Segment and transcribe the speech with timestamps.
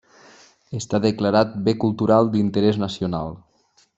[0.79, 3.37] Està declarat Bé Cultural d'Interès Nacional.